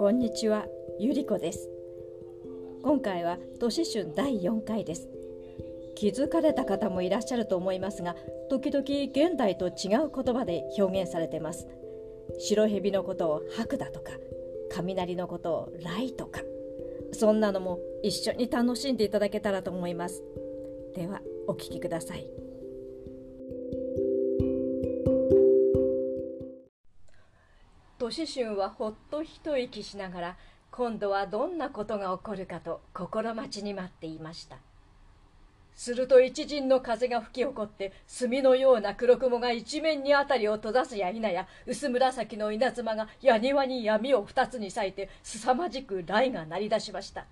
[0.00, 0.64] こんにちは、
[0.98, 1.68] ゆりこです。
[2.82, 5.10] 今回は年春第4回です。
[5.94, 8.16] 気づかれた方もいらっしゃると思いますが
[8.48, 11.68] 時々現代と違う言葉で表現されてます。
[12.38, 14.12] 白蛇のことを白だとか
[14.70, 16.40] 雷のことを雷とか
[17.12, 20.22] そんなのも一緒に楽しんでいただけたらと思います。
[20.94, 22.39] ではお聞きください。
[28.00, 30.36] 年春はほっと一息しながら
[30.70, 34.56] 今度はどんなことが起こるかと心待ちに待っていました。
[35.74, 47.26] すると一陣の風が吹き起こって墨のような黒雲が一面に辺りを閉ざすや否や薄紫の稲妻が矢庭に闇を二つに裂いて凄まじく雷が鳴り出しました。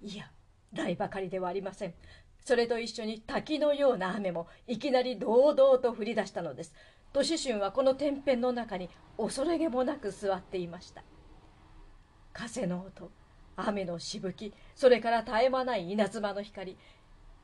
[0.00, 0.30] いや
[0.74, 1.94] 雷ばかりではありません。
[2.42, 6.74] それと一緒に滝のような雨もいきなり堂々と降り出したのです。
[7.16, 11.02] 年春はこの天辺の中に恐れげもなく座っていました。
[12.34, 13.10] 風の音
[13.56, 16.76] 雨のしぶきそれから絶え間ない稲妻の光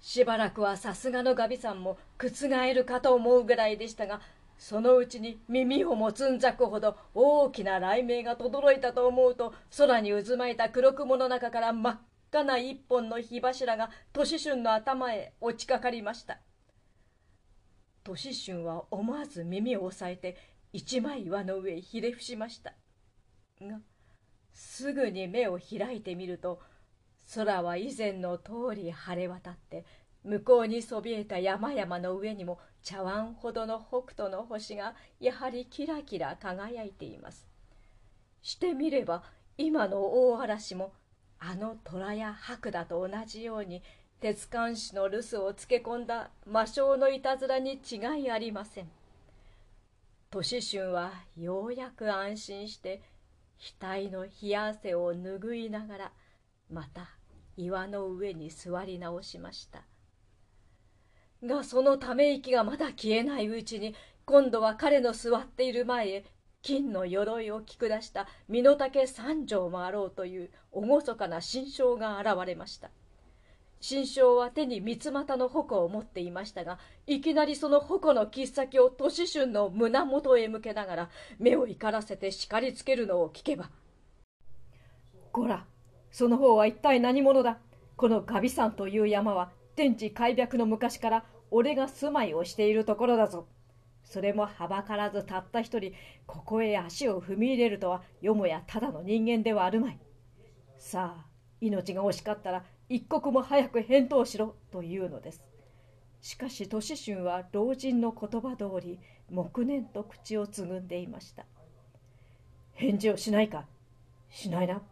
[0.00, 4.22] しばらくはさすがのガビさんも覆るかと思うぐらいでしたが
[4.56, 11.98] そのうちに耳をもつんざくほど大きな雷鳴が轟いたと思うと空に渦巻いた黒雲の中から真っ
[12.30, 16.38] 赤な一本の火柱が年春の頭へ落ちかかりました。
[18.04, 20.36] 年春は思わず耳を押さえて
[20.72, 22.74] 一枚岩の上ひれ伏しました。
[23.60, 23.80] が
[24.52, 26.60] すぐに目を開いてみると
[27.34, 29.84] 空は以前の通り晴れ渡って
[30.24, 37.46] 向こうにそびえた山々の上にも茶碗ほどの北斗の星がやはりキラキラ輝いています。
[38.42, 39.22] してみれば
[39.56, 40.92] 今の大嵐も
[41.38, 43.82] あの虎や白だと同じように
[44.20, 48.90] 鉄管師の留守をつけ込んだ魔性のいたずらに違いありません。
[50.30, 53.00] 年春はようやく安心して
[53.80, 56.12] 額の冷や汗を拭いながら
[56.70, 57.10] また
[57.56, 59.84] 岩の上に座り直しました。
[61.44, 63.94] がそのため息がまだ消えないうちに
[64.24, 66.24] 今度は彼の座っている前へ
[66.60, 72.90] 金の鎧を着下した身の丈三丈もあろうという厳かな新将が現れました。
[73.80, 83.70] 新将は手に三つ股の矛を持っていましたがいきなりその矛の切っ先を年春の胸元へ向けながら目を怒らせて叱りつけるのを聞けば
[85.32, 85.66] 「こら
[86.10, 87.58] その方は一体何者だ
[87.96, 93.46] このガビ山という山は天地開闢の昔から俺が住まいをしているところだぞ。
[94.04, 95.92] それもはばからずたった一人
[96.26, 99.98] ここへ足を踏み入れるとはよもやただの人間ではあるまい。
[100.78, 101.26] さあ
[101.60, 105.42] 命が惜しかったら一刻も早く返答しろというのです。
[106.20, 108.98] しかし年春は老人の言葉通り
[109.30, 111.44] 黙念と口をつぐんでいました。
[112.74, 113.66] 返事をしないか？
[114.30, 114.82] しないな。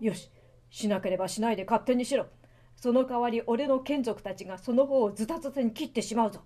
[0.00, 0.30] よし
[0.70, 2.26] しなければしないで勝手にしろ。
[2.74, 6.40] その代わり俺の眷属たちがその方をズタズタに切ってしまうぞ。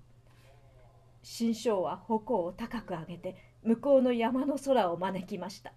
[1.22, 5.72] 新将は矛を高く上げて向こうの山の空を招きました。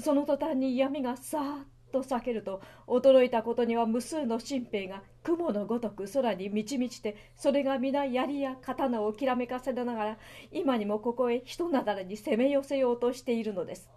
[0.00, 10.18] その途端に闇がさーっと裂けると驚いたことには無数の新兵が雲のごとく空に満ち満ちてそれが皆槍や刀をきらめかせながら
[10.50, 13.88] 今にもここへ人なだらに攻め寄せようとしているのです。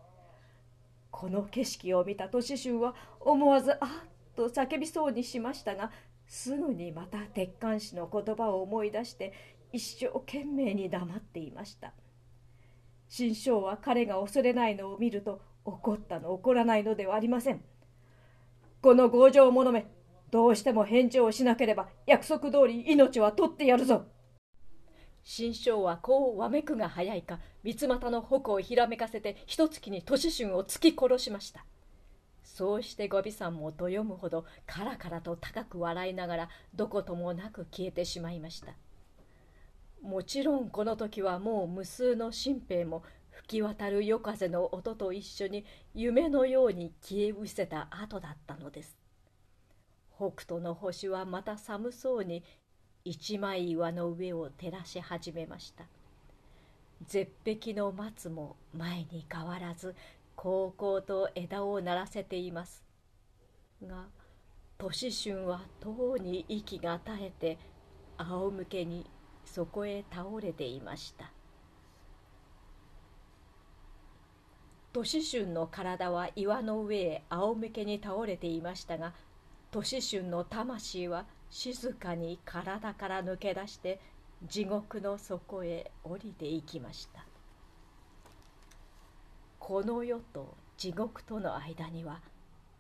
[1.16, 3.90] この景色を見た年春は思わず「あっ!」
[4.36, 5.90] と叫びそうにしましたが
[6.28, 9.32] すぐにまた鉄管師の言葉を思い出して
[9.72, 11.94] 一生懸命に黙っていました
[13.08, 17.64] 新章は彼が恐れないのを見ると怒ったの怒らないのではありません
[18.86, 19.88] この強情者め
[20.30, 24.06] どうしても返事をしなければ約束通り命は取ってやるぞ。
[25.24, 31.66] 新章はこうわめくが早いか三股の矛をひらめかせて一月に年春を突き殺しました。
[32.44, 38.76] そうしてゴビさんもどよむほどカラカラと高く笑いながらどこともなく消えてしまいました。
[40.04, 43.02] もちろんこの時はもう無数の新兵も
[43.36, 48.98] 吹き渡る夜風の音と一緒に夢のように消え失せた後だったのです。
[50.16, 52.44] 北斗の星はまた寒そうに
[53.04, 55.84] 一枚岩の上を照らし始めました。
[57.06, 59.96] 絶壁の松も前に変わらず
[60.36, 62.84] こうこうと枝を鳴らせています。
[63.84, 64.06] が
[64.78, 67.58] 年春はとうに息が絶えて
[68.18, 69.06] 仰向けに
[69.44, 71.35] そこへ倒れていました。
[74.96, 79.12] 年春の体は岩の上へ仰向けに倒れていましたが
[79.70, 84.00] 年春の魂は静かに体から抜け出して
[84.48, 87.26] 地獄の底へ降りていきました。
[89.60, 92.22] この世と地獄との間には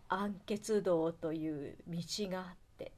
[0.07, 1.97] 暗血道という道
[2.29, 2.94] があって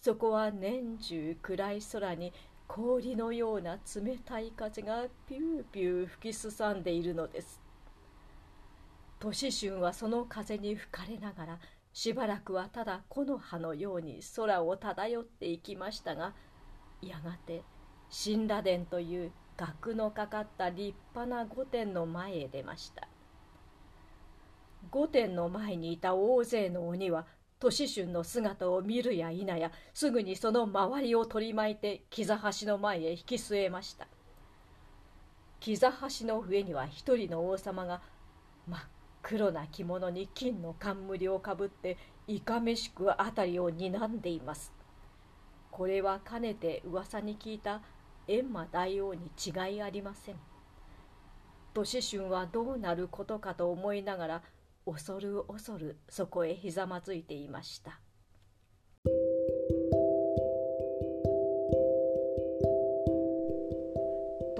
[0.00, 2.32] そこは年中暗い空に
[2.66, 7.67] 氷のような冷たい風がピューピュー吹きすさんでいるのです。
[9.20, 11.58] 年春はその風に吹かれながら
[11.92, 16.34] しばらくはただ木の葉のように空を漂っていきましたが
[17.02, 17.62] やがて
[18.10, 23.08] 神羅殿という額のかかった立派な御殿の前へ出ました。
[24.90, 27.26] 御殿の前にいた大勢の鬼は
[27.58, 34.06] 年春の姿を見るや否やすぐにその周りを取り巻いて木座橋の前へ引き据えました。
[35.58, 38.00] 木座橋の上には一人の王様が
[38.68, 38.80] 真っ
[39.22, 44.72] 黒な着物に金の冠をかぶっていかめしく辺りを睨んでいます。
[45.70, 47.82] これはかねて噂に聞いた
[48.26, 50.36] 閻魔大王に違いありません。
[51.74, 54.42] 年春はどうなることかと思いながら
[54.84, 58.00] 恐る恐るそこへひざまずいていました。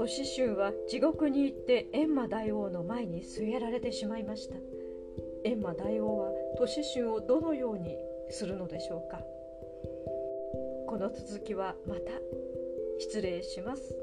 [0.09, 4.55] 年春は地獄に行って閻魔大王の前に据えられてしまいました。
[5.45, 7.95] 閻魔大王は都市春をどのように
[8.31, 9.19] するのでしょうか。
[10.87, 12.13] この続きはまた。
[12.99, 13.95] 失礼します。